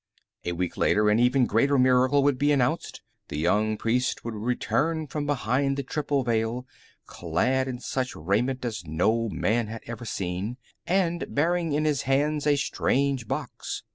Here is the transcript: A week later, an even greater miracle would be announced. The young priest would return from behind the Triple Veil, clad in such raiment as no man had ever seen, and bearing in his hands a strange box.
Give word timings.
A 0.45 0.53
week 0.53 0.77
later, 0.77 1.11
an 1.11 1.19
even 1.19 1.45
greater 1.45 1.77
miracle 1.77 2.23
would 2.23 2.39
be 2.39 2.51
announced. 2.51 3.03
The 3.27 3.37
young 3.37 3.77
priest 3.77 4.25
would 4.25 4.33
return 4.33 5.05
from 5.05 5.27
behind 5.27 5.77
the 5.77 5.83
Triple 5.83 6.23
Veil, 6.23 6.65
clad 7.05 7.67
in 7.67 7.79
such 7.79 8.15
raiment 8.15 8.65
as 8.65 8.83
no 8.87 9.29
man 9.29 9.67
had 9.67 9.83
ever 9.85 10.05
seen, 10.05 10.57
and 10.87 11.27
bearing 11.35 11.73
in 11.73 11.85
his 11.85 12.01
hands 12.09 12.47
a 12.47 12.55
strange 12.55 13.27
box. 13.27 13.83